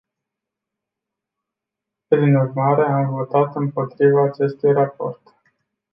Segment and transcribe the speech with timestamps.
[2.07, 5.35] Prin urmare, am votat împotriva acestui raport.